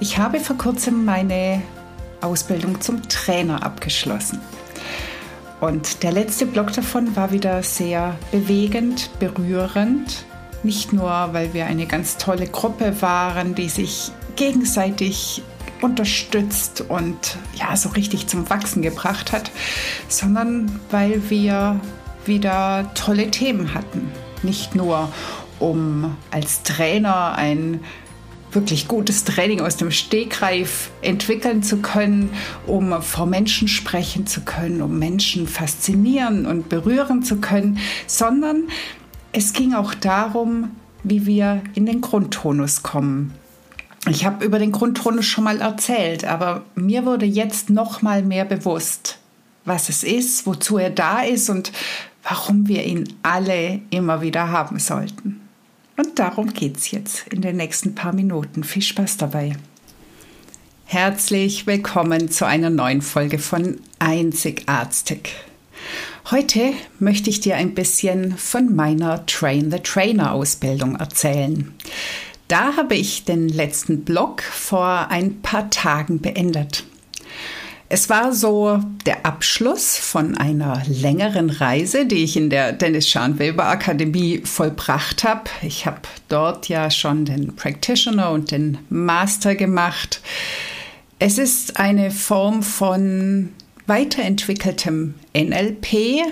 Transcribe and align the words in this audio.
Ich 0.00 0.16
habe 0.16 0.38
vor 0.38 0.56
kurzem 0.56 1.04
meine 1.04 1.60
Ausbildung 2.20 2.80
zum 2.80 3.08
Trainer 3.08 3.64
abgeschlossen. 3.64 4.40
Und 5.60 6.04
der 6.04 6.12
letzte 6.12 6.46
Block 6.46 6.72
davon 6.72 7.16
war 7.16 7.32
wieder 7.32 7.64
sehr 7.64 8.16
bewegend, 8.30 9.10
berührend. 9.18 10.24
Nicht 10.62 10.92
nur, 10.92 11.10
weil 11.32 11.52
wir 11.52 11.66
eine 11.66 11.86
ganz 11.86 12.16
tolle 12.16 12.46
Gruppe 12.46 13.02
waren, 13.02 13.56
die 13.56 13.68
sich 13.68 14.12
gegenseitig 14.36 15.42
unterstützt 15.80 16.84
und 16.88 17.36
ja, 17.54 17.76
so 17.76 17.88
richtig 17.88 18.28
zum 18.28 18.48
Wachsen 18.50 18.82
gebracht 18.82 19.32
hat, 19.32 19.50
sondern 20.08 20.80
weil 20.92 21.28
wir 21.28 21.80
wieder 22.24 22.88
tolle 22.94 23.32
Themen 23.32 23.74
hatten. 23.74 24.12
Nicht 24.44 24.76
nur, 24.76 25.08
um 25.58 26.16
als 26.30 26.62
Trainer 26.62 27.34
ein 27.36 27.80
wirklich 28.52 28.88
gutes 28.88 29.24
Training 29.24 29.60
aus 29.60 29.76
dem 29.76 29.90
Stegreif 29.90 30.90
entwickeln 31.02 31.62
zu 31.62 31.78
können, 31.78 32.30
um 32.66 33.02
vor 33.02 33.26
Menschen 33.26 33.68
sprechen 33.68 34.26
zu 34.26 34.42
können, 34.42 34.82
um 34.82 34.98
Menschen 34.98 35.46
faszinieren 35.46 36.46
und 36.46 36.68
berühren 36.68 37.22
zu 37.22 37.36
können, 37.36 37.78
sondern 38.06 38.64
es 39.32 39.52
ging 39.52 39.74
auch 39.74 39.94
darum, 39.94 40.70
wie 41.02 41.26
wir 41.26 41.62
in 41.74 41.86
den 41.86 42.00
Grundtonus 42.00 42.82
kommen. 42.82 43.34
Ich 44.08 44.24
habe 44.24 44.44
über 44.44 44.58
den 44.58 44.72
Grundtonus 44.72 45.26
schon 45.26 45.44
mal 45.44 45.60
erzählt, 45.60 46.24
aber 46.24 46.62
mir 46.74 47.04
wurde 47.04 47.26
jetzt 47.26 47.68
noch 47.68 48.00
mal 48.00 48.22
mehr 48.22 48.44
bewusst, 48.44 49.18
was 49.64 49.88
es 49.88 50.02
ist, 50.02 50.46
wozu 50.46 50.78
er 50.78 50.90
da 50.90 51.20
ist 51.20 51.50
und 51.50 51.72
warum 52.22 52.68
wir 52.68 52.84
ihn 52.84 53.12
alle 53.22 53.80
immer 53.90 54.22
wieder 54.22 54.50
haben 54.50 54.78
sollten. 54.78 55.47
Und 55.98 56.20
darum 56.20 56.54
geht 56.54 56.76
es 56.76 56.92
jetzt 56.92 57.26
in 57.26 57.40
den 57.40 57.56
nächsten 57.56 57.96
paar 57.96 58.12
Minuten. 58.12 58.62
Viel 58.62 58.82
Spaß 58.82 59.16
dabei. 59.16 59.56
Herzlich 60.84 61.66
willkommen 61.66 62.30
zu 62.30 62.46
einer 62.46 62.70
neuen 62.70 63.02
Folge 63.02 63.40
von 63.40 63.80
Einzigartig. 63.98 65.30
Heute 66.30 66.72
möchte 67.00 67.30
ich 67.30 67.40
dir 67.40 67.56
ein 67.56 67.74
bisschen 67.74 68.38
von 68.38 68.76
meiner 68.76 69.26
Train 69.26 69.72
the 69.72 69.80
Trainer 69.80 70.34
Ausbildung 70.34 70.94
erzählen. 70.94 71.74
Da 72.46 72.76
habe 72.76 72.94
ich 72.94 73.24
den 73.24 73.48
letzten 73.48 74.04
Blog 74.04 74.42
vor 74.42 75.08
ein 75.10 75.42
paar 75.42 75.68
Tagen 75.68 76.20
beendet. 76.20 76.84
Es 77.90 78.10
war 78.10 78.34
so 78.34 78.82
der 79.06 79.24
Abschluss 79.24 79.96
von 79.96 80.36
einer 80.36 80.82
längeren 80.86 81.48
Reise, 81.48 82.04
die 82.04 82.22
ich 82.22 82.36
in 82.36 82.50
der 82.50 82.72
Dennis 82.72 83.08
Scharnweber 83.08 83.64
Akademie 83.66 84.42
vollbracht 84.44 85.24
habe. 85.24 85.44
Ich 85.62 85.86
habe 85.86 86.02
dort 86.28 86.68
ja 86.68 86.90
schon 86.90 87.24
den 87.24 87.56
Practitioner 87.56 88.30
und 88.30 88.50
den 88.50 88.76
Master 88.90 89.54
gemacht. 89.54 90.20
Es 91.18 91.38
ist 91.38 91.80
eine 91.80 92.10
Form 92.10 92.62
von 92.62 93.54
weiterentwickeltem 93.86 95.14
NLP. 95.34 96.26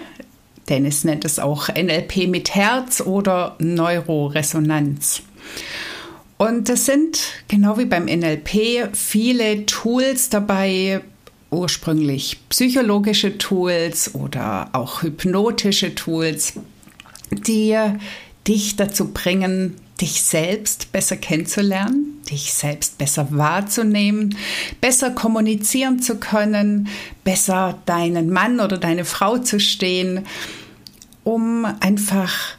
Dennis 0.69 1.05
nennt 1.05 1.25
es 1.25 1.39
auch 1.39 1.69
NLP 1.71 2.29
mit 2.29 2.55
Herz 2.55 3.01
oder 3.01 3.57
Neuroresonanz. 3.61 5.23
Und 6.37 6.69
es 6.69 6.85
sind, 6.85 7.19
genau 7.49 7.79
wie 7.79 7.87
beim 7.87 8.05
NLP, 8.05 8.95
viele 8.95 9.65
Tools 9.65 10.29
dabei, 10.29 11.01
ursprünglich 11.51 12.41
psychologische 12.49 13.39
Tools 13.39 14.15
oder 14.15 14.71
auch 14.73 15.03
hypnotische 15.03 15.95
Tools, 15.95 16.55
die 17.31 17.77
dich 18.47 18.77
dazu 18.77 19.13
bringen, 19.13 19.77
dich 20.01 20.23
selbst 20.23 20.93
besser 20.93 21.17
kennenzulernen, 21.17 22.21
dich 22.31 22.53
selbst 22.53 22.99
besser 22.99 23.29
wahrzunehmen, 23.31 24.37
besser 24.81 25.11
kommunizieren 25.11 26.01
zu 26.01 26.17
können, 26.17 26.89
besser 27.25 27.79
deinen 27.87 28.31
Mann 28.31 28.61
oder 28.61 28.79
deine 28.79 29.05
Frau 29.05 29.39
zu 29.39 29.59
stehen, 29.59 30.27
um 31.25 31.65
einfach 31.81 32.57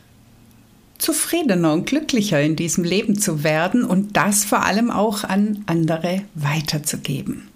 zufriedener 0.98 1.74
und 1.74 1.86
glücklicher 1.86 2.42
in 2.42 2.56
diesem 2.56 2.84
Leben 2.84 3.20
zu 3.20 3.44
werden 3.44 3.84
und 3.84 4.18
das 4.18 4.44
vor 4.44 4.64
allem 4.66 4.90
auch 4.90 5.24
an 5.24 5.64
andere 5.68 6.24
weiterzugeben. 6.34 7.48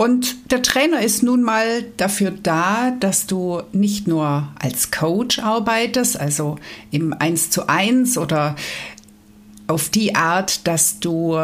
Und 0.00 0.50
der 0.50 0.62
Trainer 0.62 1.02
ist 1.02 1.22
nun 1.22 1.42
mal 1.42 1.84
dafür 1.98 2.30
da, 2.30 2.90
dass 3.00 3.26
du 3.26 3.60
nicht 3.72 4.08
nur 4.08 4.48
als 4.58 4.90
Coach 4.90 5.40
arbeitest, 5.40 6.18
also 6.18 6.56
im 6.90 7.12
Eins 7.12 7.50
zu 7.50 7.68
eins 7.68 8.16
oder 8.16 8.56
auf 9.66 9.90
die 9.90 10.14
Art, 10.14 10.66
dass 10.66 11.00
du 11.00 11.38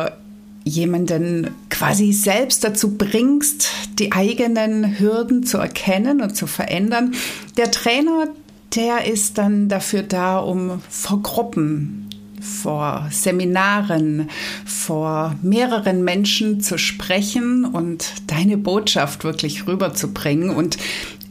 jemanden 0.65 1.51
quasi 1.69 2.15
selbst 2.15 2.65
dazu 2.65 2.97
bringst, 2.97 3.69
die 3.99 4.13
eigenen 4.13 4.99
Hürden 4.99 5.45
zu 5.45 5.59
erkennen 5.59 6.23
und 6.23 6.35
zu 6.35 6.47
verändern. 6.47 7.13
Der 7.59 7.71
Trainer, 7.71 8.29
der 8.75 9.05
ist 9.05 9.37
dann 9.37 9.69
dafür 9.69 10.03
da, 10.03 10.39
um 10.39 10.81
vor 10.89 11.21
Gruppen 11.23 12.06
vor 12.41 13.09
Seminaren, 13.11 14.29
vor 14.65 15.35
mehreren 15.43 16.05
Menschen 16.05 16.61
zu 16.61 16.79
sprechen 16.79 17.65
und 17.65 18.13
deine 18.27 18.57
Botschaft 18.57 19.25
wirklich 19.25 19.67
rüberzubringen 19.67 20.51
und 20.51 20.79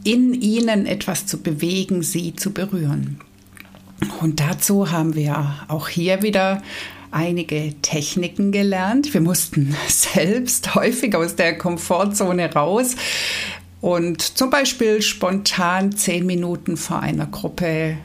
in 0.03 0.33
ihnen 0.33 0.85
etwas 0.85 1.25
zu 1.25 1.39
bewegen, 1.41 2.03
sie 2.03 2.35
zu 2.35 2.51
berühren. 2.51 3.19
Und 4.21 4.39
dazu 4.39 4.91
haben 4.91 5.15
wir 5.15 5.55
auch 5.67 5.87
hier 5.87 6.21
wieder 6.21 6.61
einige 7.11 7.73
Techniken 7.81 8.51
gelernt. 8.51 9.13
Wir 9.13 9.21
mussten 9.21 9.75
selbst 9.87 10.75
häufig 10.75 11.15
aus 11.15 11.35
der 11.35 11.57
Komfortzone 11.57 12.53
raus 12.53 12.95
und 13.81 14.21
zum 14.21 14.49
Beispiel 14.49 15.01
spontan 15.01 15.91
zehn 15.95 16.25
Minuten 16.25 16.77
vor 16.77 16.99
einer 16.99 17.25
Gruppe 17.25 17.97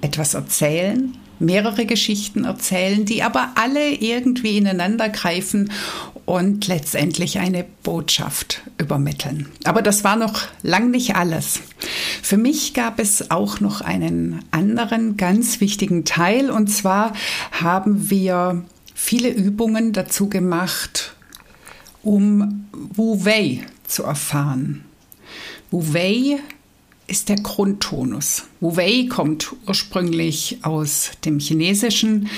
etwas 0.00 0.34
erzählen 0.34 1.16
mehrere 1.38 1.86
Geschichten 1.86 2.44
erzählen, 2.44 3.04
die 3.04 3.22
aber 3.22 3.52
alle 3.54 3.90
irgendwie 3.90 4.56
ineinander 4.56 5.08
greifen 5.08 5.70
und 6.24 6.66
letztendlich 6.66 7.38
eine 7.38 7.64
Botschaft 7.82 8.62
übermitteln. 8.76 9.48
Aber 9.64 9.80
das 9.80 10.04
war 10.04 10.16
noch 10.16 10.42
lang 10.62 10.90
nicht 10.90 11.16
alles. 11.16 11.60
Für 12.22 12.36
mich 12.36 12.74
gab 12.74 12.98
es 12.98 13.30
auch 13.30 13.60
noch 13.60 13.80
einen 13.80 14.44
anderen 14.50 15.16
ganz 15.16 15.60
wichtigen 15.60 16.04
Teil 16.04 16.50
und 16.50 16.68
zwar 16.68 17.14
haben 17.52 18.10
wir 18.10 18.64
viele 18.94 19.30
Übungen 19.30 19.92
dazu 19.92 20.28
gemacht, 20.28 21.14
um 22.02 22.66
Wu 22.72 23.24
Wei 23.24 23.62
zu 23.86 24.02
erfahren. 24.02 24.84
Wu 25.70 25.94
Wei 25.94 26.40
ist 27.08 27.28
der 27.28 27.36
Grundtonus. 27.36 28.44
Wu 28.60 28.76
Wei 28.76 29.06
kommt 29.08 29.54
ursprünglich 29.66 30.58
aus 30.62 31.10
dem 31.24 31.40
Chinesischen 31.40 32.28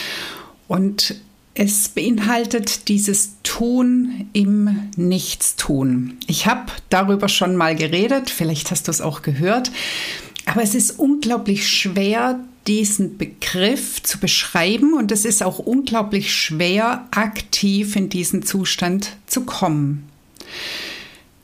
und 0.69 1.17
es 1.55 1.88
beinhaltet 1.88 2.88
dieses 2.88 3.32
Tun 3.43 4.28
im 4.32 4.88
Nichtstun. 4.96 6.17
Ich 6.26 6.46
habe 6.46 6.72
darüber 6.88 7.28
schon 7.28 7.56
mal 7.56 7.76
geredet, 7.76 8.31
vielleicht 8.31 8.70
hast 8.70 8.87
du 8.87 8.90
es 8.90 9.00
auch 9.00 9.22
gehört, 9.22 9.70
aber 10.46 10.62
es 10.62 10.75
ist 10.75 10.99
unglaublich 10.99 11.69
schwer, 11.69 12.40
diesen 12.66 13.19
Begriff 13.19 14.02
zu 14.02 14.19
beschreiben 14.19 14.94
und 14.94 15.11
es 15.11 15.25
ist 15.25 15.43
auch 15.43 15.58
unglaublich 15.58 16.34
schwer, 16.34 17.08
aktiv 17.11 17.96
in 17.96 18.08
diesen 18.08 18.43
Zustand 18.43 19.16
zu 19.26 19.43
kommen. 19.43 20.08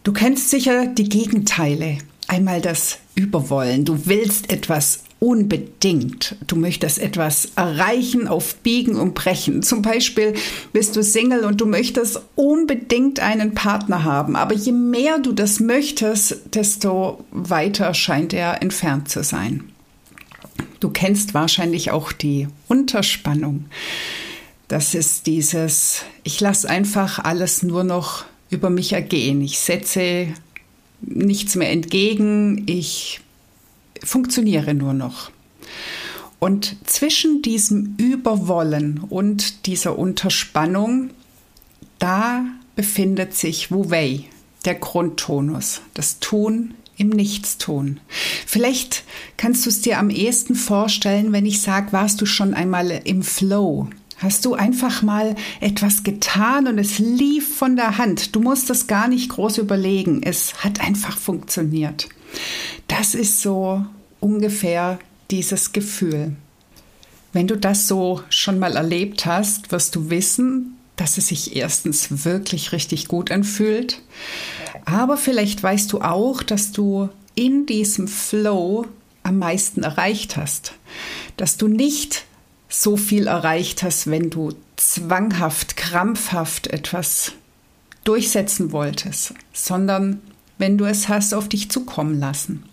Du 0.05 0.13
kennst 0.13 0.51
sicher 0.51 0.87
die 0.87 1.09
Gegenteile. 1.09 1.99
Einmal 2.29 2.61
das 2.61 2.99
Überwollen. 3.15 3.85
Du 3.85 4.07
willst 4.07 4.51
etwas 4.51 5.05
unbedingt. 5.19 6.37
Du 6.47 6.57
möchtest 6.57 6.99
etwas 6.99 7.49
erreichen 7.57 8.29
auf 8.29 8.57
Biegen 8.57 8.97
und 8.97 9.15
Brechen. 9.15 9.63
Zum 9.63 9.81
Beispiel 9.81 10.35
bist 10.73 10.97
du 10.97 11.03
Single 11.03 11.45
und 11.45 11.61
du 11.61 11.67
möchtest 11.67 12.21
unbedingt 12.35 13.21
einen 13.21 13.55
Partner 13.55 14.05
haben. 14.05 14.37
Aber 14.37 14.55
je 14.55 14.73
mehr 14.73 15.19
du 15.19 15.33
das 15.33 15.61
möchtest, 15.61 16.55
desto 16.55 17.25
weiter 17.31 17.95
scheint 17.95 18.35
er 18.35 18.63
entfernt 18.63 19.09
zu 19.09 19.23
sein. 19.23 19.65
Du 20.81 20.91
kennst 20.91 21.33
wahrscheinlich 21.33 21.91
auch 21.91 22.13
die 22.13 22.49
Unterspannung. 22.69 23.67
Das 24.69 24.95
ist 24.95 25.27
dieses, 25.27 26.03
ich 26.25 26.41
lasse 26.41 26.69
einfach 26.69 27.21
alles 27.21 27.63
nur 27.63 27.85
noch 27.85 28.25
über 28.51 28.69
mich 28.69 28.93
ergehen. 28.93 29.41
Ich 29.41 29.59
setze 29.59 30.29
nichts 31.07 31.55
mehr 31.55 31.71
entgegen, 31.71 32.65
ich 32.67 33.21
funktioniere 34.03 34.75
nur 34.75 34.93
noch. 34.93 35.31
Und 36.39 36.77
zwischen 36.85 37.43
diesem 37.43 37.95
Überwollen 37.97 39.01
und 39.09 39.67
dieser 39.67 39.99
Unterspannung, 39.99 41.11
da 41.99 42.45
befindet 42.75 43.35
sich 43.35 43.71
Wu 43.71 43.91
Wei, 43.91 44.25
der 44.65 44.75
Grundtonus, 44.75 45.81
das 45.95 46.19
Tun 46.21 46.75
im 46.99 47.09
Nichtstun. 47.09 48.01
Vielleicht 48.47 49.05
kannst 49.37 49.65
du 49.65 49.71
es 49.71 49.81
dir 49.81 49.99
am 49.99 50.11
ehesten 50.11 50.55
vorstellen, 50.55 51.33
wenn 51.33 51.47
ich 51.47 51.63
sage, 51.63 51.93
warst 51.93 52.21
du 52.21 52.27
schon 52.27 52.55
einmal 52.55 52.91
im 53.05 53.23
Flow? 53.23 53.89
Hast 54.19 54.45
du 54.45 54.55
einfach 54.55 55.03
mal 55.03 55.35
etwas 55.61 56.03
getan 56.03 56.67
und 56.67 56.79
es 56.79 56.99
lief 56.99 57.57
von 57.57 57.77
der 57.77 57.99
Hand. 57.99 58.35
Du 58.35 58.41
musst 58.41 58.71
das 58.71 58.87
gar 58.87 59.09
nicht 59.09 59.29
groß 59.29 59.59
überlegen. 59.59 60.23
Es 60.23 60.65
hat 60.65 60.81
einfach 60.81 61.19
funktioniert. 61.19 62.09
Das 62.89 63.15
ist 63.15 63.43
so 63.43 63.85
ungefähr 64.21 64.99
dieses 65.31 65.73
Gefühl. 65.73 66.35
Wenn 67.33 67.47
du 67.47 67.57
das 67.57 67.89
so 67.89 68.23
schon 68.31 68.59
mal 68.59 68.77
erlebt 68.77 69.27
hast, 69.27 69.71
wirst 69.71 69.95
du 69.95 70.09
wissen, 70.09 70.77
dass 70.97 71.19
es 71.19 71.29
sich 71.29 71.55
erstens 71.57 72.25
wirklich 72.25 72.73
richtig 72.73 73.09
gut 73.09 73.31
anfühlt, 73.31 74.01
aber 74.87 75.17
vielleicht 75.17 75.63
weißt 75.63 75.93
du 75.93 76.01
auch, 76.01 76.43
dass 76.43 76.73
du 76.73 77.11
in 77.35 77.67
diesem 77.67 78.09
Flow 78.09 78.87
am 79.23 79.39
meisten 79.39 79.83
erreicht 79.83 80.37
hast, 80.37 80.73
dass 81.37 81.57
du 81.59 81.69
nicht 81.69 82.25
so 82.69 82.97
viel 82.97 83.27
erreicht 83.27 83.83
hast, 83.83 84.11
wenn 84.11 84.31
du 84.31 84.53
zwanghaft, 84.77 85.77
krampfhaft 85.77 86.67
etwas 86.69 87.33
durchsetzen 88.05 88.73
wolltest, 88.73 89.35
sondern 89.53 90.21
wenn 90.59 90.79
du 90.79 90.85
es 90.85 91.09
hast 91.09 91.35
auf 91.35 91.49
dich 91.49 91.71
zukommen 91.71 92.19
lassen. 92.19 92.65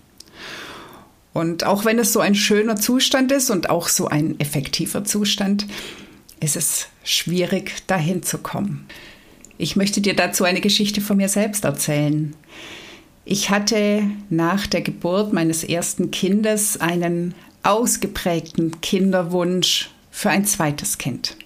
Und 1.33 1.63
auch 1.63 1.83
wenn 1.83 1.97
es 1.97 2.13
so 2.13 2.19
ein 2.19 2.35
schöner 2.35 2.75
Zustand 2.75 3.31
ist 3.31 3.49
und 3.49 3.69
auch 3.69 3.87
so 3.87 4.07
ein 4.07 4.39
effektiver 4.39 5.03
Zustand, 5.03 5.65
ist 6.39 6.55
es 6.55 6.87
schwierig, 7.03 7.87
dahin 7.87 8.21
zu 8.21 8.37
kommen. 8.37 8.85
Ich 9.57 9.75
möchte 9.75 10.01
dir 10.01 10.15
dazu 10.15 10.43
eine 10.43 10.61
Geschichte 10.61 11.01
von 11.01 11.17
mir 11.17 11.29
selbst 11.29 11.63
erzählen. 11.65 12.35
Ich 13.25 13.49
hatte 13.49 14.03
nach 14.29 14.67
der 14.67 14.81
Geburt 14.81 15.33
meines 15.33 15.63
ersten 15.63 16.11
Kindes 16.11 16.79
einen 16.79 17.33
ausgeprägten 17.63 18.81
Kinderwunsch 18.81 19.89
für 20.11 20.29
ein 20.29 20.45
zweites 20.45 20.97
Kind. 20.97 21.37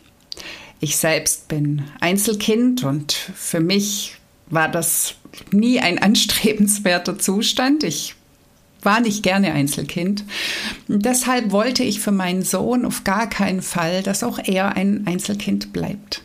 Ich 0.80 0.98
selbst 0.98 1.48
bin 1.48 1.84
Einzelkind 2.00 2.84
und 2.84 3.14
für 3.14 3.60
mich 3.60 4.18
war 4.48 4.70
das 4.70 5.16
nie 5.52 5.80
ein 5.80 6.00
anstrebenswerter 6.00 7.18
Zustand. 7.18 7.84
Ich 7.84 8.16
war 8.84 9.00
nicht 9.00 9.24
gerne 9.24 9.54
Einzelkind. 9.54 10.24
Deshalb 10.88 11.52
wollte 11.52 11.84
ich 11.84 12.00
für 12.00 12.12
meinen 12.12 12.44
Sohn 12.44 12.86
auf 12.86 13.04
gar 13.04 13.28
keinen 13.28 13.62
Fall, 13.62 14.04
dass 14.04 14.24
auch 14.24 14.40
er 14.44 14.76
ein 14.76 15.06
Einzelkind 15.08 15.74
bleibt. 15.74 16.22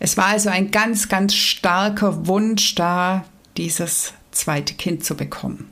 Es 0.00 0.16
war 0.16 0.26
also 0.26 0.48
ein 0.48 0.70
ganz, 0.70 1.08
ganz 1.08 1.34
starker 1.34 2.26
Wunsch 2.26 2.74
da, 2.74 3.24
dieses 3.56 4.12
zweite 4.32 4.74
Kind 4.74 5.04
zu 5.04 5.16
bekommen. 5.16 5.70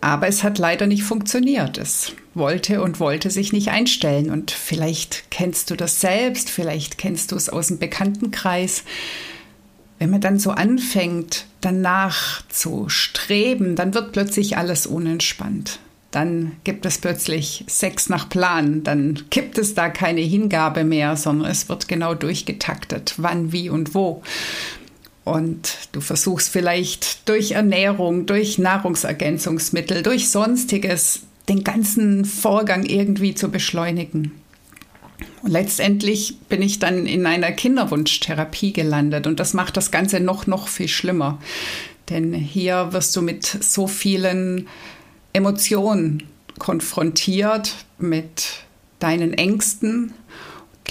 Aber 0.00 0.28
es 0.28 0.42
hat 0.42 0.58
leider 0.58 0.86
nicht 0.86 1.02
funktioniert. 1.02 1.76
Es 1.76 2.12
wollte 2.34 2.82
und 2.82 3.00
wollte 3.00 3.30
sich 3.30 3.52
nicht 3.52 3.68
einstellen. 3.68 4.30
Und 4.30 4.50
vielleicht 4.50 5.30
kennst 5.30 5.70
du 5.70 5.76
das 5.76 6.00
selbst, 6.00 6.50
vielleicht 6.50 6.98
kennst 6.98 7.32
du 7.32 7.36
es 7.36 7.48
aus 7.48 7.68
dem 7.68 7.78
Bekanntenkreis. 7.78 8.84
Wenn 9.98 10.10
man 10.10 10.22
dann 10.22 10.38
so 10.38 10.50
anfängt, 10.52 11.44
danach 11.60 12.42
zu 12.48 12.88
streben, 12.88 13.76
dann 13.76 13.92
wird 13.92 14.12
plötzlich 14.12 14.56
alles 14.56 14.86
unentspannt. 14.86 15.80
Dann 16.10 16.56
gibt 16.64 16.86
es 16.86 16.98
plötzlich 16.98 17.64
Sex 17.68 18.08
nach 18.08 18.28
Plan, 18.28 18.82
dann 18.82 19.22
gibt 19.30 19.58
es 19.58 19.74
da 19.74 19.88
keine 19.88 20.22
Hingabe 20.22 20.82
mehr, 20.82 21.16
sondern 21.16 21.50
es 21.50 21.68
wird 21.68 21.86
genau 21.86 22.14
durchgetaktet, 22.14 23.14
wann, 23.18 23.52
wie 23.52 23.70
und 23.70 23.94
wo. 23.94 24.22
Und 25.30 25.88
du 25.92 26.00
versuchst 26.00 26.48
vielleicht 26.48 27.28
durch 27.28 27.52
Ernährung, 27.52 28.26
durch 28.26 28.58
Nahrungsergänzungsmittel, 28.58 30.02
durch 30.02 30.28
sonstiges 30.28 31.20
den 31.48 31.62
ganzen 31.62 32.24
Vorgang 32.24 32.84
irgendwie 32.84 33.34
zu 33.36 33.48
beschleunigen. 33.48 34.32
Und 35.42 35.52
letztendlich 35.52 36.38
bin 36.48 36.62
ich 36.62 36.80
dann 36.80 37.06
in 37.06 37.26
einer 37.26 37.52
Kinderwunschtherapie 37.52 38.72
gelandet 38.72 39.28
und 39.28 39.38
das 39.38 39.54
macht 39.54 39.76
das 39.76 39.92
Ganze 39.92 40.18
noch, 40.18 40.48
noch 40.48 40.66
viel 40.66 40.88
schlimmer. 40.88 41.38
Denn 42.08 42.34
hier 42.34 42.92
wirst 42.92 43.14
du 43.14 43.22
mit 43.22 43.44
so 43.44 43.86
vielen 43.86 44.66
Emotionen 45.32 46.24
konfrontiert, 46.58 47.72
mit 47.98 48.64
deinen 48.98 49.32
Ängsten, 49.32 50.12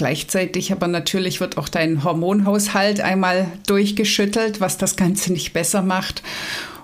Gleichzeitig 0.00 0.72
aber 0.72 0.88
natürlich 0.88 1.40
wird 1.40 1.58
auch 1.58 1.68
dein 1.68 2.04
Hormonhaushalt 2.04 3.02
einmal 3.02 3.48
durchgeschüttelt, 3.66 4.58
was 4.58 4.78
das 4.78 4.96
Ganze 4.96 5.30
nicht 5.30 5.52
besser 5.52 5.82
macht. 5.82 6.22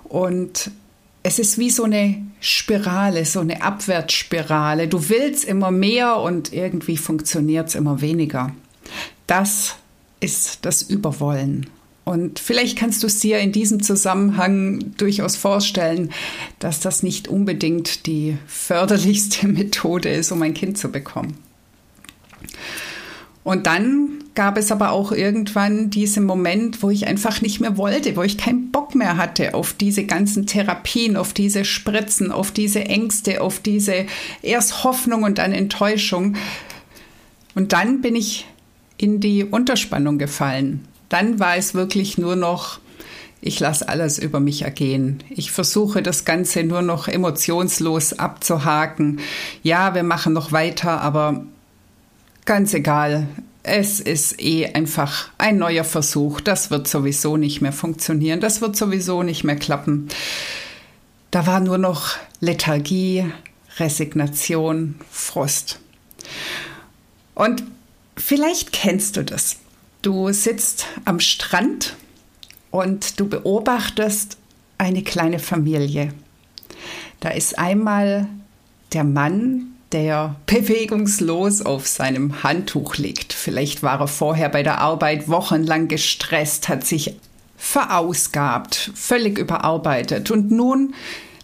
Und 0.03 0.69
es 1.23 1.39
ist 1.39 1.57
wie 1.57 1.71
so 1.71 1.85
eine 1.85 2.23
Spirale, 2.41 3.25
so 3.25 3.39
eine 3.39 3.63
Abwärtsspirale. 3.63 4.87
Du 4.87 5.09
willst 5.09 5.45
immer 5.45 5.71
mehr 5.71 6.17
und 6.17 6.53
irgendwie 6.53 6.95
funktioniert 6.95 7.69
es 7.69 7.73
immer 7.73 8.01
weniger. 8.01 8.51
Das 9.25 9.77
ist 10.19 10.59
das 10.65 10.83
Überwollen. 10.83 11.71
Und 12.05 12.37
vielleicht 12.37 12.77
kannst 12.77 13.01
du 13.01 13.07
es 13.07 13.19
dir 13.19 13.39
in 13.39 13.51
diesem 13.51 13.81
Zusammenhang 13.81 14.93
durchaus 14.99 15.35
vorstellen, 15.37 16.11
dass 16.59 16.81
das 16.81 17.01
nicht 17.01 17.29
unbedingt 17.29 18.05
die 18.05 18.37
förderlichste 18.45 19.47
Methode 19.47 20.09
ist, 20.09 20.31
um 20.31 20.43
ein 20.43 20.53
Kind 20.53 20.77
zu 20.77 20.91
bekommen. 20.91 21.46
Und 23.47 23.65
dann 23.65 24.25
gab 24.35 24.57
es 24.57 24.73
aber 24.73 24.91
auch 24.91 25.13
irgendwann 25.13 25.89
diesen 25.89 26.25
Moment, 26.25 26.83
wo 26.83 26.89
ich 26.89 27.07
einfach 27.07 27.39
nicht 27.39 27.61
mehr 27.61 27.77
wollte, 27.77 28.17
wo 28.17 28.23
ich 28.23 28.37
keinen 28.37 28.71
Bock 28.71 28.93
mehr 28.93 29.15
hatte 29.15 29.53
auf 29.53 29.71
diese 29.71 30.03
ganzen 30.03 30.47
Therapien, 30.47 31.15
auf 31.15 31.31
diese 31.31 31.63
Spritzen, 31.63 32.33
auf 32.33 32.51
diese 32.51 32.83
Ängste, 32.83 33.39
auf 33.39 33.61
diese 33.61 34.05
erst 34.41 34.83
Hoffnung 34.83 35.23
und 35.23 35.37
dann 35.37 35.53
Enttäuschung. 35.53 36.35
Und 37.55 37.71
dann 37.71 38.01
bin 38.01 38.17
ich 38.17 38.47
in 38.97 39.21
die 39.21 39.45
Unterspannung 39.45 40.17
gefallen. 40.17 40.85
Dann 41.07 41.39
war 41.39 41.55
es 41.55 41.73
wirklich 41.73 42.17
nur 42.17 42.35
noch, 42.35 42.81
ich 43.39 43.61
lasse 43.61 43.87
alles 43.87 44.19
über 44.19 44.41
mich 44.41 44.63
ergehen. 44.63 45.23
Ich 45.29 45.53
versuche 45.53 46.03
das 46.03 46.25
Ganze 46.25 46.65
nur 46.65 46.81
noch 46.81 47.07
emotionslos 47.07 48.19
abzuhaken. 48.19 49.21
Ja, 49.63 49.95
wir 49.95 50.03
machen 50.03 50.33
noch 50.33 50.51
weiter, 50.51 50.99
aber 50.99 51.45
Ganz 52.47 52.73
egal. 52.73 53.27
Es 53.61 53.99
ist 53.99 54.41
eh 54.41 54.67
einfach 54.67 55.31
ein 55.37 55.57
neuer 55.57 55.83
Versuch. 55.83 56.39
Das 56.39 56.71
wird 56.71 56.87
sowieso 56.87 57.35
nicht 57.35 57.59
mehr 57.59 57.73
funktionieren. 57.73 58.39
Das 58.39 58.61
wird 58.61 58.77
sowieso 58.77 59.21
nicht 59.21 59.43
mehr 59.43 59.57
klappen. 59.57 60.07
Da 61.29 61.45
war 61.45 61.59
nur 61.59 61.77
noch 61.77 62.15
Lethargie, 62.39 63.25
Resignation, 63.79 64.95
Frust. 65.11 65.81
Und 67.35 67.63
vielleicht 68.15 68.71
kennst 68.71 69.17
du 69.17 69.25
das. 69.25 69.57
Du 70.01 70.31
sitzt 70.31 70.85
am 71.03 71.19
Strand 71.19 71.97
und 72.71 73.19
du 73.19 73.27
beobachtest 73.27 74.37
eine 74.77 75.03
kleine 75.03 75.39
Familie. 75.39 76.13
Da 77.19 77.27
ist 77.27 77.59
einmal 77.59 78.29
der 78.93 79.03
Mann, 79.03 79.73
der 79.91 80.35
bewegungslos 80.45 81.61
auf 81.61 81.87
seinem 81.87 82.43
Handtuch 82.43 82.97
liegt. 82.97 83.33
Vielleicht 83.33 83.83
war 83.83 84.01
er 84.01 84.07
vorher 84.07 84.49
bei 84.49 84.63
der 84.63 84.79
Arbeit 84.79 85.29
wochenlang 85.29 85.87
gestresst, 85.87 86.67
hat 86.67 86.85
sich 86.85 87.15
verausgabt, 87.57 88.91
völlig 88.93 89.37
überarbeitet 89.37 90.29
und 90.29 90.51
nun 90.51 90.93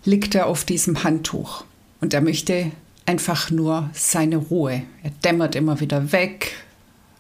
liegt 0.06 0.36
er 0.36 0.48
auf 0.48 0.66
diesem 0.66 1.04
Handtuch 1.04 1.64
und 2.02 2.14
er 2.14 2.22
möchte 2.22 2.72
einfach 3.06 3.50
nur 3.50 3.90
seine 3.94 4.38
Ruhe. 4.38 4.84
Er 5.04 5.12
dämmert 5.24 5.56
immer 5.56 5.80
wieder 5.80 6.12
weg, 6.12 6.54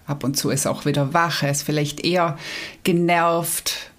ab 0.05 0.23
und 0.23 0.37
zu 0.37 0.49
ist 0.49 0.65
er 0.65 0.71
auch 0.71 0.85
wieder 0.85 1.13
wach, 1.13 1.43
er 1.43 1.51
ist 1.51 1.63
vielleicht 1.63 2.05
eher 2.05 2.37
genervt. 2.83 3.89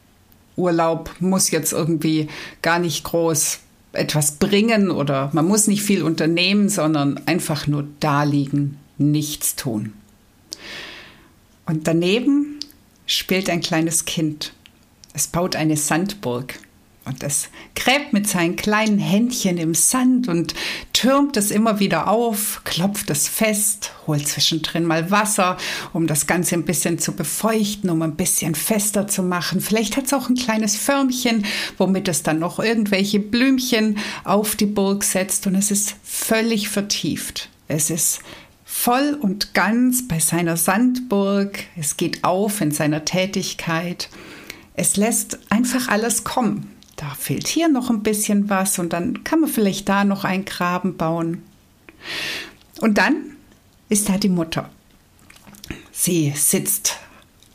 Urlaub 0.56 1.10
muss 1.18 1.50
jetzt 1.50 1.72
irgendwie 1.72 2.28
gar 2.62 2.78
nicht 2.78 3.02
groß 3.02 3.58
etwas 3.94 4.32
bringen 4.32 4.90
oder 4.90 5.30
man 5.32 5.46
muss 5.46 5.66
nicht 5.66 5.82
viel 5.82 6.02
unternehmen, 6.02 6.68
sondern 6.68 7.20
einfach 7.26 7.66
nur 7.66 7.86
da 8.00 8.24
liegen, 8.24 8.78
nichts 8.98 9.56
tun. 9.56 9.92
Und 11.66 11.86
daneben 11.86 12.58
spielt 13.06 13.50
ein 13.50 13.60
kleines 13.60 14.04
Kind. 14.04 14.52
Es 15.12 15.26
baut 15.26 15.56
eine 15.56 15.76
Sandburg 15.76 16.58
und 17.04 17.22
es 17.22 17.48
gräbt 17.74 18.12
mit 18.12 18.28
seinen 18.28 18.56
kleinen 18.56 18.98
Händchen 18.98 19.58
im 19.58 19.74
Sand 19.74 20.28
und 20.28 20.54
türmt 21.04 21.36
es 21.36 21.50
immer 21.50 21.80
wieder 21.80 22.08
auf, 22.08 22.62
klopft 22.64 23.10
es 23.10 23.28
fest, 23.28 23.92
holt 24.06 24.26
zwischendrin 24.26 24.86
mal 24.86 25.10
Wasser, 25.10 25.58
um 25.92 26.06
das 26.06 26.26
Ganze 26.26 26.54
ein 26.54 26.64
bisschen 26.64 26.98
zu 26.98 27.12
befeuchten, 27.12 27.90
um 27.90 28.00
ein 28.00 28.16
bisschen 28.16 28.54
fester 28.54 29.06
zu 29.06 29.22
machen. 29.22 29.60
Vielleicht 29.60 29.98
hat 29.98 30.06
es 30.06 30.14
auch 30.14 30.30
ein 30.30 30.34
kleines 30.34 30.76
Förmchen, 30.76 31.44
womit 31.76 32.08
es 32.08 32.22
dann 32.22 32.38
noch 32.38 32.58
irgendwelche 32.58 33.20
Blümchen 33.20 33.98
auf 34.24 34.56
die 34.56 34.64
Burg 34.64 35.04
setzt 35.04 35.46
und 35.46 35.56
es 35.56 35.70
ist 35.70 35.94
völlig 36.04 36.70
vertieft. 36.70 37.50
Es 37.68 37.90
ist 37.90 38.20
voll 38.64 39.18
und 39.20 39.52
ganz 39.52 40.08
bei 40.08 40.20
seiner 40.20 40.56
Sandburg. 40.56 41.58
Es 41.76 41.98
geht 41.98 42.24
auf 42.24 42.62
in 42.62 42.70
seiner 42.70 43.04
Tätigkeit. 43.04 44.08
Es 44.72 44.96
lässt 44.96 45.38
einfach 45.50 45.88
alles 45.88 46.24
kommen. 46.24 46.73
Da 46.96 47.06
fehlt 47.18 47.48
hier 47.48 47.68
noch 47.68 47.90
ein 47.90 48.02
bisschen 48.02 48.48
was 48.48 48.78
und 48.78 48.92
dann 48.92 49.24
kann 49.24 49.40
man 49.40 49.50
vielleicht 49.50 49.88
da 49.88 50.04
noch 50.04 50.24
einen 50.24 50.44
Graben 50.44 50.96
bauen. 50.96 51.42
Und 52.80 52.98
dann 52.98 53.36
ist 53.88 54.08
da 54.08 54.18
die 54.18 54.28
Mutter. 54.28 54.70
Sie 55.92 56.32
sitzt 56.36 56.98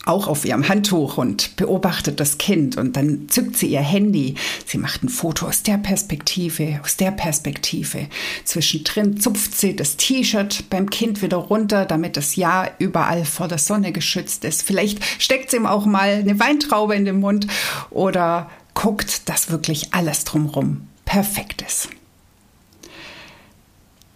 auch 0.05 0.27
auf 0.27 0.43
ihrem 0.43 0.67
Handtuch 0.67 1.17
und 1.17 1.55
beobachtet 1.55 2.19
das 2.19 2.37
Kind 2.37 2.77
und 2.77 2.95
dann 2.95 3.29
zückt 3.29 3.57
sie 3.57 3.67
ihr 3.67 3.81
Handy. 3.81 4.35
Sie 4.65 4.77
macht 4.77 5.03
ein 5.03 5.09
Foto 5.09 5.45
aus 5.45 5.61
der 5.61 5.77
Perspektive, 5.77 6.79
aus 6.83 6.97
der 6.97 7.11
Perspektive. 7.11 8.07
Zwischendrin 8.43 9.19
zupft 9.19 9.55
sie 9.55 9.75
das 9.75 9.97
T-Shirt 9.97 10.69
beim 10.69 10.89
Kind 10.89 11.21
wieder 11.21 11.37
runter, 11.37 11.85
damit 11.85 12.17
das 12.17 12.35
Ja 12.35 12.69
überall 12.79 13.23
vor 13.25 13.47
der 13.47 13.59
Sonne 13.59 13.91
geschützt 13.91 14.45
ist. 14.45 14.63
Vielleicht 14.63 14.99
steckt 15.21 15.51
sie 15.51 15.57
ihm 15.57 15.67
auch 15.67 15.85
mal 15.85 16.09
eine 16.09 16.39
Weintraube 16.39 16.95
in 16.95 17.05
den 17.05 17.19
Mund 17.19 17.47
oder 17.91 18.49
guckt, 18.79 19.27
dass 19.27 19.51
wirklich 19.51 19.93
alles 19.93 20.23
drumherum 20.23 20.87
perfekt 21.03 21.61
ist. 21.61 21.89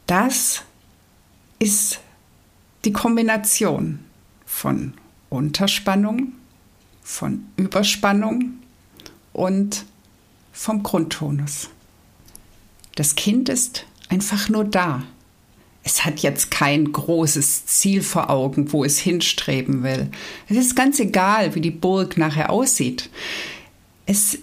Das 0.07 0.61
ist 1.59 1.99
die 2.85 2.93
Kombination 2.93 3.99
von 4.45 4.93
Unterspannung, 5.29 6.31
von 7.01 7.43
Überspannung 7.57 8.53
und 9.33 9.83
vom 10.53 10.81
Grundtonus. 10.81 11.67
Das 12.95 13.15
Kind 13.15 13.49
ist 13.49 13.85
einfach 14.07 14.47
nur 14.47 14.63
da. 14.63 15.03
Es 15.83 16.05
hat 16.05 16.21
jetzt 16.21 16.51
kein 16.51 16.89
großes 16.93 17.65
Ziel 17.65 18.01
vor 18.01 18.29
Augen, 18.29 18.71
wo 18.71 18.85
es 18.85 18.97
hinstreben 18.97 19.83
will. 19.83 20.09
Es 20.47 20.55
ist 20.55 20.77
ganz 20.77 21.01
egal, 21.01 21.53
wie 21.53 21.61
die 21.61 21.69
Burg 21.69 22.15
nachher 22.15 22.49
aussieht. 22.49 23.09
Es 24.05 24.37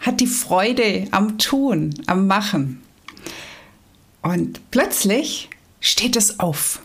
hat 0.00 0.20
die 0.20 0.26
Freude 0.26 1.06
am 1.10 1.38
Tun, 1.38 1.94
am 2.06 2.26
Machen. 2.26 2.82
Und 4.22 4.60
plötzlich 4.70 5.48
steht 5.80 6.16
es 6.16 6.40
auf 6.40 6.80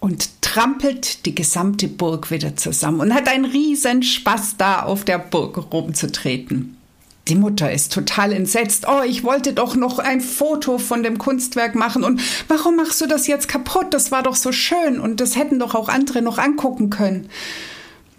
und 0.00 0.42
trampelt 0.42 1.26
die 1.26 1.34
gesamte 1.34 1.88
Burg 1.88 2.30
wieder 2.30 2.56
zusammen 2.56 3.00
und 3.00 3.14
hat 3.14 3.28
einen 3.28 3.44
riesen 3.44 4.02
Spaß 4.02 4.56
da 4.58 4.82
auf 4.82 5.04
der 5.04 5.18
Burg 5.18 5.72
rumzutreten. 5.72 6.76
Die 7.28 7.36
Mutter 7.36 7.70
ist 7.70 7.92
total 7.92 8.32
entsetzt. 8.32 8.86
Oh, 8.88 9.02
ich 9.06 9.22
wollte 9.22 9.52
doch 9.52 9.76
noch 9.76 10.00
ein 10.00 10.20
Foto 10.20 10.78
von 10.78 11.04
dem 11.04 11.18
Kunstwerk 11.18 11.76
machen. 11.76 12.02
Und 12.02 12.20
warum 12.48 12.74
machst 12.74 13.00
du 13.00 13.06
das 13.06 13.28
jetzt 13.28 13.46
kaputt? 13.46 13.94
Das 13.94 14.10
war 14.10 14.24
doch 14.24 14.34
so 14.34 14.50
schön 14.50 14.98
und 14.98 15.20
das 15.20 15.36
hätten 15.36 15.60
doch 15.60 15.76
auch 15.76 15.88
andere 15.88 16.20
noch 16.20 16.38
angucken 16.38 16.90
können. 16.90 17.28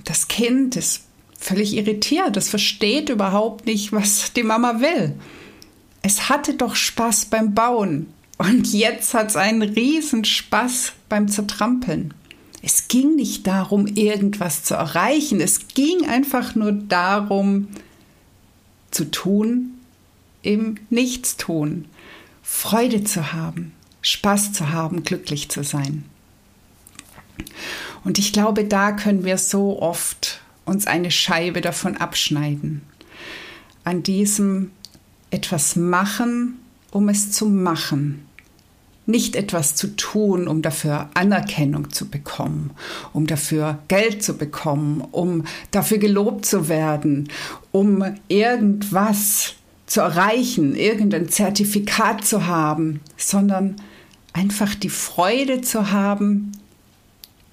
Das 0.05 0.29
Kind 0.29 0.77
ist 0.77 1.01
völlig 1.43 1.75
irritiert. 1.75 2.37
Es 2.37 2.49
versteht 2.49 3.09
überhaupt 3.09 3.65
nicht, 3.65 3.91
was 3.91 4.33
die 4.33 4.43
Mama 4.43 4.79
will. 4.79 5.15
Es 6.01 6.29
hatte 6.29 6.53
doch 6.55 6.75
Spaß 6.75 7.25
beim 7.25 7.53
Bauen. 7.53 8.07
Und 8.37 8.73
jetzt 8.73 9.13
hat 9.13 9.29
es 9.29 9.35
einen 9.35 9.61
riesen 9.61 10.25
Spaß 10.25 10.93
beim 11.09 11.27
Zertrampeln. 11.27 12.13
Es 12.61 12.87
ging 12.87 13.15
nicht 13.15 13.45
darum, 13.45 13.87
irgendwas 13.87 14.63
zu 14.63 14.73
erreichen. 14.73 15.41
Es 15.41 15.67
ging 15.67 16.07
einfach 16.07 16.55
nur 16.55 16.71
darum, 16.71 17.67
zu 18.91 19.11
tun, 19.11 19.71
im 20.41 20.75
Nichtstun, 20.89 21.85
Freude 22.41 23.03
zu 23.03 23.33
haben, 23.33 23.73
Spaß 24.01 24.53
zu 24.53 24.71
haben, 24.71 25.03
glücklich 25.03 25.49
zu 25.49 25.63
sein. 25.63 26.05
Und 28.03 28.19
ich 28.19 28.33
glaube, 28.33 28.65
da 28.65 28.91
können 28.91 29.23
wir 29.23 29.37
so 29.37 29.81
oft 29.81 30.42
uns 30.65 30.87
eine 30.87 31.11
Scheibe 31.11 31.61
davon 31.61 31.97
abschneiden. 31.97 32.81
An 33.83 34.03
diesem 34.03 34.71
etwas 35.29 35.75
machen, 35.75 36.59
um 36.91 37.09
es 37.09 37.31
zu 37.31 37.47
machen. 37.47 38.25
Nicht 39.05 39.35
etwas 39.35 39.75
zu 39.75 39.95
tun, 39.97 40.47
um 40.47 40.61
dafür 40.61 41.09
Anerkennung 41.13 41.89
zu 41.89 42.07
bekommen, 42.09 42.71
um 43.11 43.27
dafür 43.27 43.79
Geld 43.89 44.23
zu 44.23 44.37
bekommen, 44.37 45.01
um 45.11 45.43
dafür 45.71 45.97
gelobt 45.97 46.45
zu 46.45 46.69
werden, 46.69 47.27
um 47.71 48.03
irgendwas 48.29 49.55
zu 49.87 49.99
erreichen, 49.99 50.75
irgendein 50.75 51.27
Zertifikat 51.27 52.25
zu 52.25 52.47
haben, 52.47 53.01
sondern 53.17 53.75
einfach 54.31 54.73
die 54.73 54.89
Freude 54.89 55.61
zu 55.61 55.91
haben, 55.91 56.53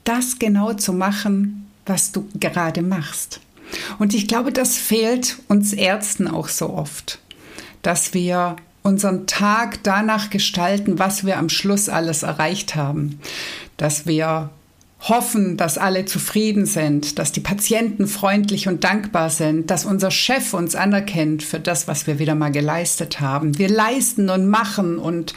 das 0.05 0.39
genau 0.39 0.75
zu 0.75 0.93
machen, 0.93 1.60
was 1.87 2.13
du 2.13 2.29
gerade 2.39 2.83
machst. 2.83 3.41
Und 3.99 4.15
ich 4.15 4.27
glaube, 4.27 4.53
das 4.53 4.77
fehlt 4.77 5.37
uns 5.49 5.73
Ärzten 5.73 6.29
auch 6.29 6.49
so 6.49 6.71
oft, 6.71 7.19
dass 7.83 8.15
wir 8.15 8.57
unseren 8.83 9.27
Tag 9.27 9.83
danach 9.83 10.31
gestalten, 10.31 10.99
was 10.99 11.25
wir 11.25 11.39
am 11.39 11.49
Schluss 11.49 11.89
alles 11.89 12.23
erreicht 12.23 12.75
haben, 12.75 13.21
dass 13.77 14.07
wir 14.07 14.51
hoffen, 15.01 15.57
dass 15.57 15.79
alle 15.79 16.05
zufrieden 16.05 16.67
sind, 16.67 17.19
dass 17.19 17.33
die 17.33 17.41
Patienten 17.41 18.07
freundlich 18.07 18.69
und 18.69 18.85
dankbar 18.85 19.31
sind, 19.31 19.71
dass 19.71 19.87
unser 19.87 20.11
Chef 20.11 20.53
uns 20.53 20.75
anerkennt 20.75 21.43
für 21.43 21.59
das, 21.59 21.89
was 21.89 22.07
wir 22.07 22.19
wieder 22.19 22.35
mal 22.35 22.53
geleistet 22.53 23.21
haben. 23.21 23.57
Wir 23.57 23.69
leisten 23.69 24.29
und 24.29 24.49
machen 24.49 24.99
und 24.99 25.35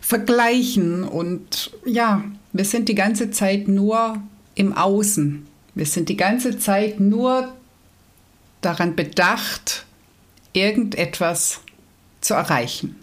vergleichen 0.00 1.04
und 1.04 1.70
ja, 1.84 2.24
wir 2.52 2.64
sind 2.64 2.88
die 2.88 2.94
ganze 2.94 3.30
Zeit 3.30 3.68
nur 3.68 4.20
im 4.54 4.72
Außen 4.72 5.46
wir 5.76 5.86
sind 5.86 6.08
die 6.08 6.16
ganze 6.16 6.58
Zeit 6.58 6.98
nur 6.98 7.54
daran 8.62 8.96
bedacht, 8.96 9.84
irgendetwas 10.54 11.60
zu 12.22 12.34
erreichen. 12.34 12.96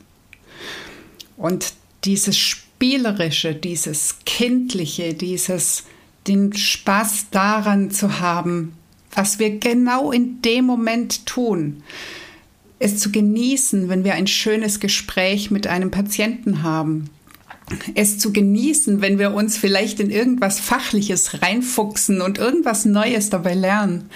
Und 1.37 1.73
dieses 2.03 2.37
Spielerische, 2.37 3.53
dieses 3.53 4.17
Kindliche, 4.25 5.13
dieses 5.13 5.83
den 6.27 6.53
Spaß 6.53 7.27
daran 7.29 7.91
zu 7.91 8.19
haben, 8.19 8.73
was 9.13 9.37
wir 9.37 9.59
genau 9.59 10.11
in 10.11 10.41
dem 10.41 10.65
Moment 10.65 11.27
tun, 11.27 11.83
es 12.79 12.97
zu 12.97 13.11
genießen, 13.11 13.87
wenn 13.87 14.03
wir 14.03 14.15
ein 14.15 14.27
schönes 14.27 14.79
Gespräch 14.79 15.51
mit 15.51 15.67
einem 15.67 15.91
Patienten 15.91 16.63
haben, 16.63 17.09
es 17.95 18.19
zu 18.19 18.33
genießen, 18.33 19.01
wenn 19.01 19.19
wir 19.19 19.33
uns 19.33 19.57
vielleicht 19.57 19.99
in 19.99 20.09
irgendwas 20.09 20.59
Fachliches 20.59 21.41
reinfuchsen 21.41 22.21
und 22.21 22.37
irgendwas 22.37 22.85
Neues 22.85 23.29
dabei 23.29 23.53
lernen. 23.53 24.09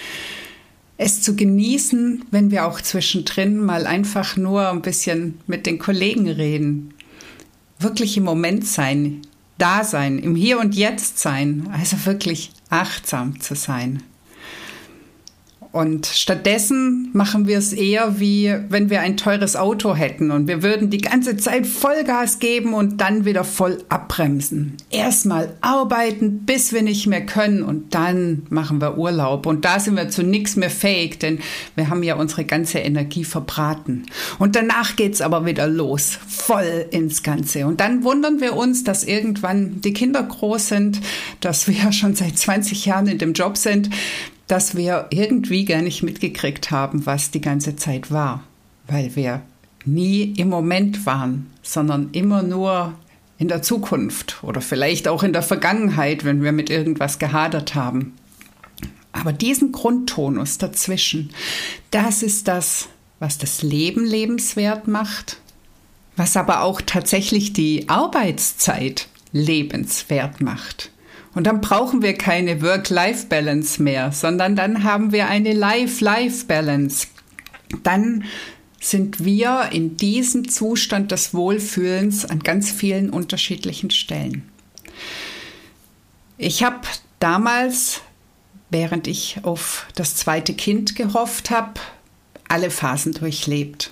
Es 0.97 1.21
zu 1.21 1.35
genießen, 1.35 2.25
wenn 2.31 2.49
wir 2.49 2.65
auch 2.65 2.81
zwischendrin 2.81 3.57
mal 3.57 3.85
einfach 3.85 4.35
nur 4.35 4.69
ein 4.69 4.81
bisschen 4.81 5.39
mit 5.45 5.65
den 5.65 5.77
Kollegen 5.77 6.27
reden. 6.27 6.93
Wirklich 7.79 8.17
im 8.17 8.23
Moment 8.23 8.65
sein, 8.65 9.21
da 9.59 9.83
sein, 9.83 10.17
im 10.17 10.35
Hier 10.35 10.59
und 10.59 10.75
Jetzt 10.75 11.19
sein, 11.19 11.69
also 11.71 12.05
wirklich 12.05 12.51
achtsam 12.69 13.39
zu 13.39 13.55
sein. 13.55 14.01
Und 15.71 16.05
stattdessen 16.05 17.09
machen 17.13 17.47
wir 17.47 17.57
es 17.57 17.73
eher 17.73 18.19
wie 18.19 18.53
wenn 18.69 18.89
wir 18.89 19.01
ein 19.01 19.17
teures 19.17 19.55
Auto 19.55 19.95
hätten 19.95 20.31
und 20.31 20.47
wir 20.47 20.63
würden 20.63 20.89
die 20.89 20.99
ganze 20.99 21.37
Zeit 21.37 21.67
Vollgas 21.67 22.39
geben 22.39 22.73
und 22.73 23.01
dann 23.01 23.25
wieder 23.25 23.43
voll 23.43 23.83
abbremsen. 23.89 24.77
Erstmal 24.89 25.53
arbeiten, 25.61 26.45
bis 26.45 26.73
wir 26.73 26.81
nicht 26.81 27.07
mehr 27.07 27.25
können 27.25 27.63
und 27.63 27.93
dann 27.93 28.43
machen 28.49 28.81
wir 28.81 28.97
Urlaub. 28.97 29.45
Und 29.45 29.65
da 29.65 29.79
sind 29.79 29.97
wir 29.97 30.09
zu 30.09 30.23
nichts 30.23 30.55
mehr 30.55 30.69
fähig, 30.69 31.19
denn 31.19 31.39
wir 31.75 31.89
haben 31.89 32.03
ja 32.03 32.15
unsere 32.15 32.45
ganze 32.45 32.79
Energie 32.79 33.23
verbraten. 33.23 34.05
Und 34.39 34.55
danach 34.55 34.95
geht's 34.95 35.21
aber 35.21 35.45
wieder 35.45 35.67
los, 35.67 36.17
voll 36.27 36.85
ins 36.91 37.23
Ganze. 37.23 37.67
Und 37.67 37.81
dann 37.81 38.03
wundern 38.03 38.39
wir 38.39 38.55
uns, 38.55 38.83
dass 38.83 39.03
irgendwann 39.03 39.81
die 39.81 39.93
Kinder 39.93 40.23
groß 40.23 40.69
sind, 40.69 41.01
dass 41.41 41.67
wir 41.67 41.91
schon 41.91 42.15
seit 42.15 42.37
20 42.37 42.85
Jahren 42.85 43.07
in 43.07 43.17
dem 43.17 43.33
Job 43.33 43.57
sind, 43.57 43.89
dass 44.47 44.75
wir 44.75 45.07
irgendwie 45.09 45.65
gar 45.65 45.81
nicht 45.81 46.03
mitgekriegt 46.03 46.71
haben, 46.71 47.05
was 47.05 47.31
die 47.31 47.41
ganze 47.41 47.75
Zeit 47.75 48.11
war, 48.11 48.43
weil 48.87 49.15
wir 49.15 49.41
nie 49.85 50.33
im 50.37 50.49
Moment 50.49 51.05
waren, 51.05 51.47
sondern 51.61 52.09
immer 52.11 52.43
nur 52.43 52.93
in 53.37 53.47
der 53.47 53.61
Zukunft 53.61 54.43
oder 54.43 54.61
vielleicht 54.61 55.07
auch 55.07 55.23
in 55.23 55.33
der 55.33 55.43
Vergangenheit, 55.43 56.23
wenn 56.23 56.43
wir 56.43 56.51
mit 56.51 56.69
irgendwas 56.69 57.19
gehadert 57.19 57.75
haben. 57.75 58.13
Aber 59.11 59.33
diesen 59.33 59.71
Grundtonus 59.71 60.57
dazwischen, 60.57 61.31
das 61.91 62.23
ist 62.23 62.47
das, 62.47 62.87
was 63.19 63.37
das 63.37 63.63
Leben 63.63 64.05
lebenswert 64.05 64.87
macht, 64.87 65.37
was 66.15 66.37
aber 66.37 66.61
auch 66.61 66.81
tatsächlich 66.81 67.53
die 67.53 67.89
Arbeitszeit 67.89 69.07
lebenswert 69.31 70.41
macht. 70.41 70.91
Und 71.37 71.43
dann 71.43 71.61
brauchen 71.61 72.01
wir 72.01 72.15
keine 72.15 72.63
Work-Life-Balance 72.63 73.83
mehr, 73.83 74.11
sondern 74.11 74.55
dann 74.55 74.83
haben 74.83 75.11
wir 75.11 75.27
eine 75.27 75.53
Life-Life-Balance. 75.53 77.09
Dann 77.83 78.23
sind 78.79 79.23
wir 79.23 79.69
in 79.71 79.97
diesem 79.97 80.49
Zustand 80.49 81.11
des 81.11 81.35
Wohlfühlens 81.35 82.25
an 82.25 82.39
ganz 82.39 82.71
vielen 82.71 83.11
unterschiedlichen 83.11 83.91
Stellen. 83.91 84.49
Ich 86.39 86.63
habe 86.63 86.81
damals, 87.19 88.01
während 88.71 89.05
ich 89.05 89.41
auf 89.43 89.85
das 89.93 90.15
zweite 90.15 90.55
Kind 90.55 90.95
gehofft 90.95 91.51
habe, 91.51 91.79
alle 92.47 92.71
Phasen 92.71 93.13
durchlebt. 93.13 93.91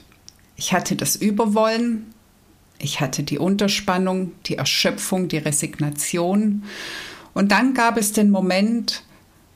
Ich 0.55 0.73
hatte 0.73 0.95
das 0.95 1.15
Überwollen, 1.15 2.11
ich 2.79 3.01
hatte 3.01 3.21
die 3.21 3.37
Unterspannung, 3.37 4.31
die 4.47 4.55
Erschöpfung, 4.55 5.27
die 5.27 5.37
Resignation. 5.37 6.63
Und 7.35 7.51
dann 7.51 7.73
gab 7.73 7.97
es 7.97 8.13
den 8.13 8.31
Moment, 8.31 9.03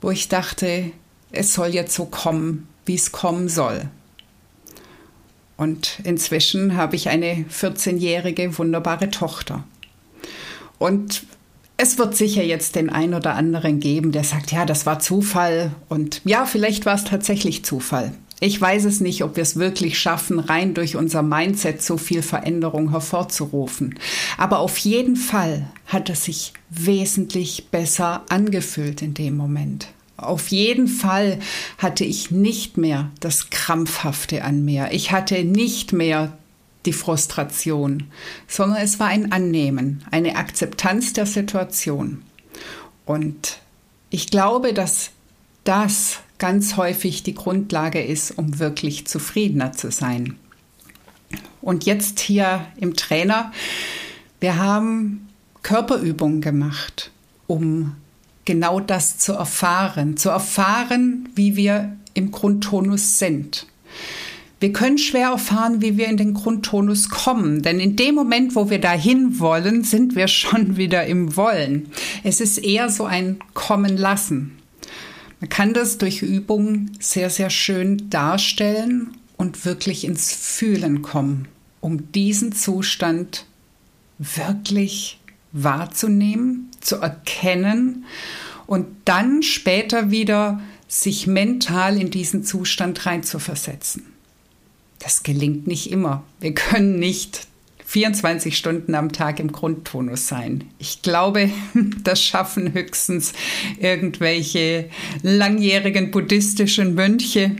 wo 0.00 0.10
ich 0.10 0.28
dachte, 0.28 0.92
es 1.32 1.54
soll 1.54 1.68
jetzt 1.68 1.94
so 1.94 2.04
kommen, 2.04 2.68
wie 2.84 2.94
es 2.94 3.10
kommen 3.10 3.48
soll. 3.48 3.88
Und 5.56 5.98
inzwischen 6.04 6.76
habe 6.76 6.94
ich 6.94 7.08
eine 7.08 7.46
14-jährige 7.50 8.56
wunderbare 8.58 9.10
Tochter. 9.10 9.64
Und 10.78 11.24
es 11.78 11.96
wird 11.96 12.16
sicher 12.16 12.44
jetzt 12.44 12.76
den 12.76 12.90
einen 12.90 13.14
oder 13.14 13.34
anderen 13.34 13.80
geben, 13.80 14.12
der 14.12 14.24
sagt, 14.24 14.52
ja, 14.52 14.66
das 14.66 14.84
war 14.84 14.98
Zufall. 14.98 15.72
Und 15.88 16.20
ja, 16.24 16.44
vielleicht 16.44 16.84
war 16.84 16.94
es 16.94 17.04
tatsächlich 17.04 17.64
Zufall. 17.64 18.12
Ich 18.42 18.58
weiß 18.58 18.86
es 18.86 19.00
nicht, 19.00 19.22
ob 19.22 19.36
wir 19.36 19.42
es 19.42 19.56
wirklich 19.56 19.98
schaffen, 19.98 20.38
rein 20.38 20.72
durch 20.72 20.96
unser 20.96 21.22
Mindset 21.22 21.82
so 21.82 21.98
viel 21.98 22.22
Veränderung 22.22 22.90
hervorzurufen. 22.90 23.98
Aber 24.38 24.60
auf 24.60 24.78
jeden 24.78 25.16
Fall 25.16 25.66
hat 25.86 26.08
es 26.08 26.24
sich 26.24 26.54
wesentlich 26.70 27.68
besser 27.70 28.24
angefühlt 28.30 29.02
in 29.02 29.12
dem 29.12 29.36
Moment. 29.36 29.88
Auf 30.16 30.48
jeden 30.48 30.88
Fall 30.88 31.38
hatte 31.76 32.04
ich 32.04 32.30
nicht 32.30 32.78
mehr 32.78 33.10
das 33.20 33.50
Krampfhafte 33.50 34.42
an 34.42 34.64
mir. 34.64 34.88
Ich 34.92 35.12
hatte 35.12 35.44
nicht 35.44 35.92
mehr 35.92 36.36
die 36.86 36.92
Frustration, 36.94 38.04
sondern 38.48 38.82
es 38.82 38.98
war 38.98 39.08
ein 39.08 39.32
Annehmen, 39.32 40.02
eine 40.10 40.36
Akzeptanz 40.36 41.12
der 41.12 41.26
Situation. 41.26 42.22
Und 43.04 43.58
ich 44.08 44.30
glaube, 44.30 44.72
dass 44.72 45.10
das 45.64 46.20
ganz 46.40 46.76
häufig 46.76 47.22
die 47.22 47.34
Grundlage 47.34 48.02
ist, 48.02 48.32
um 48.32 48.58
wirklich 48.58 49.06
zufriedener 49.06 49.70
zu 49.72 49.92
sein. 49.92 50.34
Und 51.60 51.86
jetzt 51.86 52.18
hier 52.18 52.66
im 52.78 52.96
Trainer, 52.96 53.52
wir 54.40 54.56
haben 54.56 55.28
Körperübungen 55.62 56.40
gemacht, 56.40 57.12
um 57.46 57.94
genau 58.44 58.80
das 58.80 59.18
zu 59.18 59.34
erfahren, 59.34 60.16
zu 60.16 60.30
erfahren, 60.30 61.28
wie 61.34 61.54
wir 61.54 61.96
im 62.14 62.30
Grundtonus 62.32 63.18
sind. 63.18 63.66
Wir 64.60 64.72
können 64.72 64.98
schwer 64.98 65.28
erfahren, 65.28 65.80
wie 65.80 65.96
wir 65.96 66.08
in 66.08 66.16
den 66.16 66.34
Grundtonus 66.34 67.08
kommen, 67.08 67.62
denn 67.62 67.80
in 67.80 67.96
dem 67.96 68.14
Moment, 68.14 68.54
wo 68.54 68.68
wir 68.68 68.78
dahin 68.78 69.38
wollen, 69.38 69.84
sind 69.84 70.16
wir 70.16 70.28
schon 70.28 70.76
wieder 70.76 71.06
im 71.06 71.36
Wollen. 71.36 71.92
Es 72.24 72.40
ist 72.40 72.58
eher 72.58 72.88
so 72.88 73.04
ein 73.04 73.38
Kommen 73.54 73.96
lassen. 73.96 74.59
Man 75.40 75.48
kann 75.48 75.72
das 75.72 75.98
durch 75.98 76.22
Übungen 76.22 76.96
sehr, 77.00 77.30
sehr 77.30 77.50
schön 77.50 78.10
darstellen 78.10 79.16
und 79.36 79.64
wirklich 79.64 80.04
ins 80.04 80.32
Fühlen 80.32 81.00
kommen, 81.00 81.48
um 81.80 82.12
diesen 82.12 82.52
Zustand 82.52 83.46
wirklich 84.18 85.18
wahrzunehmen, 85.52 86.70
zu 86.80 86.96
erkennen 86.96 88.04
und 88.66 88.86
dann 89.06 89.42
später 89.42 90.10
wieder 90.10 90.60
sich 90.88 91.26
mental 91.26 91.98
in 91.98 92.10
diesen 92.10 92.44
Zustand 92.44 93.06
reinzuversetzen. 93.06 94.04
Das 94.98 95.22
gelingt 95.22 95.66
nicht 95.66 95.90
immer. 95.90 96.22
Wir 96.40 96.52
können 96.54 96.98
nicht 96.98 97.46
24 97.90 98.56
Stunden 98.56 98.94
am 98.94 99.10
Tag 99.10 99.40
im 99.40 99.50
Grundtonus 99.50 100.28
sein. 100.28 100.62
Ich 100.78 101.02
glaube, 101.02 101.50
das 102.04 102.22
schaffen 102.22 102.72
höchstens 102.72 103.32
irgendwelche 103.80 104.88
langjährigen 105.22 106.12
buddhistischen 106.12 106.94
Mönche. 106.94 107.50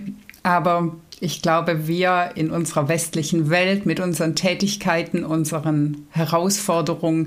Aber 0.45 0.95
ich 1.19 1.43
glaube, 1.43 1.89
wir 1.89 2.31
in 2.37 2.53
unserer 2.53 2.89
westlichen 2.89 3.51
Welt 3.51 3.87
mit 3.87 3.99
unseren 3.99 4.37
Tätigkeiten, 4.37 5.25
unseren 5.25 6.07
Herausforderungen, 6.11 7.27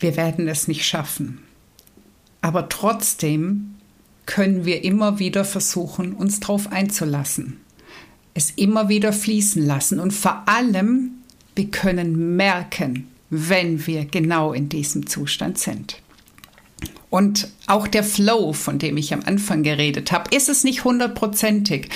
wir 0.00 0.16
werden 0.16 0.48
es 0.48 0.66
nicht 0.66 0.84
schaffen. 0.84 1.42
Aber 2.40 2.68
trotzdem 2.68 3.76
können 4.26 4.64
wir 4.64 4.82
immer 4.82 5.20
wieder 5.20 5.44
versuchen, 5.44 6.14
uns 6.14 6.40
darauf 6.40 6.72
einzulassen, 6.72 7.60
es 8.34 8.50
immer 8.50 8.88
wieder 8.88 9.12
fließen 9.12 9.64
lassen 9.64 10.00
und 10.00 10.12
vor 10.12 10.48
allem 10.48 11.19
wir 11.54 11.66
können 11.70 12.36
merken, 12.36 13.08
wenn 13.30 13.86
wir 13.86 14.04
genau 14.04 14.52
in 14.52 14.68
diesem 14.68 15.06
Zustand 15.06 15.58
sind. 15.58 16.00
Und 17.10 17.48
auch 17.66 17.88
der 17.88 18.04
Flow, 18.04 18.52
von 18.52 18.78
dem 18.78 18.96
ich 18.96 19.12
am 19.12 19.22
Anfang 19.26 19.64
geredet 19.64 20.12
habe, 20.12 20.34
ist 20.34 20.48
es 20.48 20.62
nicht 20.62 20.84
hundertprozentig. 20.84 21.88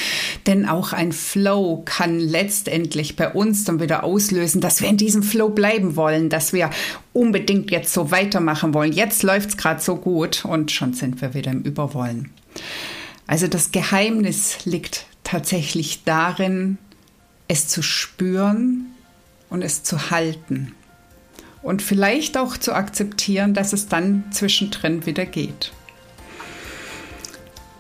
Denn 0.47 0.69
auch 0.69 0.93
ein 0.93 1.13
Flow 1.13 1.83
kann 1.85 2.19
letztendlich 2.19 3.15
bei 3.15 3.31
uns 3.33 3.63
dann 3.63 3.81
wieder 3.81 4.03
auslösen, 4.03 4.61
dass 4.61 4.83
wir 4.83 4.89
in 4.89 4.97
diesem 4.97 5.23
Flow 5.23 5.51
bleiben 5.51 5.95
wollen, 5.95 6.31
dass 6.31 6.53
wir 6.53 6.71
unbedingt 7.13 7.71
jetzt 7.71 7.93
so 7.93 8.11
weitermachen 8.11 8.75
wollen. 8.75 8.93
Jetzt 8.93 9.23
läuft 9.23 9.51
es 9.51 9.57
gerade 9.57 9.81
so 9.81 9.97
gut 9.97 10.45
und 10.45 10.73
schon 10.73 10.95
sind 10.95 11.23
wir 11.23 11.33
wieder 11.33 11.53
im 11.53 11.63
Überwollen. 11.63 12.31
Also 13.29 13.47
das 13.47 13.71
Geheimnis 13.71 14.65
liegt 14.65 15.07
tatsächlich 15.23 16.03
darin, 16.05 16.77
es 17.47 17.69
zu 17.69 17.83
spüren, 17.83 18.87
und 19.55 19.63
es 19.63 19.85
zu 19.85 20.11
halten. 20.11 20.75
Und 21.63 21.81
vielleicht 21.81 22.37
auch 22.37 22.57
zu 22.59 22.75
akzeptieren, 22.75 23.55
dass 23.55 23.73
es 23.73 23.89
dann 23.89 24.25
zwischendrin 24.33 25.07
wieder 25.07 25.25
geht. 25.25 25.73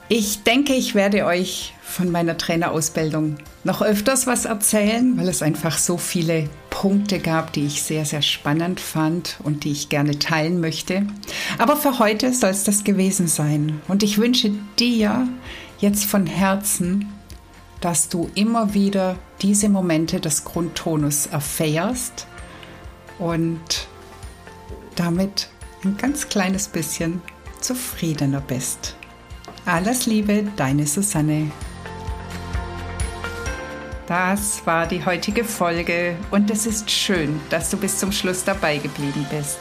Ich 0.09 0.45
denke, 0.45 0.73
ich 0.75 0.95
werde 0.95 1.27
euch 1.27 1.75
von 1.83 2.11
meiner 2.11 2.39
Trainerausbildung 2.39 3.37
noch 3.65 3.83
öfters 3.83 4.27
was 4.27 4.45
erzählen, 4.45 5.17
weil 5.17 5.29
es 5.29 5.43
einfach 5.43 5.77
so 5.77 5.99
viele 5.99 6.49
Punkte 6.71 7.19
gab, 7.19 7.53
die 7.53 7.67
ich 7.67 7.83
sehr, 7.83 8.05
sehr 8.05 8.23
spannend 8.23 8.79
fand 8.79 9.39
und 9.43 9.65
die 9.65 9.73
ich 9.73 9.89
gerne 9.89 10.19
teilen 10.19 10.61
möchte. 10.61 11.07
Aber 11.59 11.77
für 11.77 11.99
heute 11.99 12.33
soll 12.33 12.51
es 12.51 12.65
das 12.65 12.85
gewesen 12.85 13.27
sein. 13.27 13.81
Und 13.89 14.03
ich 14.05 14.19
wünsche 14.19 14.53
dir 14.79 15.27
jetzt 15.81 16.05
von 16.05 16.27
Herzen 16.27 17.13
dass 17.85 18.09
du 18.09 18.31
immer 18.35 18.73
wieder 18.73 19.16
diese 19.42 19.68
Momente 19.68 20.18
des 20.18 20.44
Grundtonus 20.44 21.27
erfährst 21.27 22.27
und 23.18 23.87
damit 24.97 25.51
ein 25.85 25.99
ganz 25.99 26.31
kleines 26.31 26.66
bisschen 26.66 27.20
zufriedener 27.61 28.40
bist. 28.40 28.97
Alles 29.66 30.07
Liebe, 30.07 30.44
deine 30.57 30.87
Susanne. 30.87 31.51
Das 34.07 34.66
war 34.66 34.87
die 34.87 35.05
heutige 35.05 35.44
Folge 35.44 36.16
und 36.31 36.51
es 36.51 36.64
ist 36.64 36.90
schön, 36.90 37.38
dass 37.51 37.68
du 37.68 37.77
bis 37.77 37.99
zum 37.99 38.12
Schluss 38.12 38.44
dabei 38.44 38.79
geblieben 38.79 39.27
bist. 39.31 39.61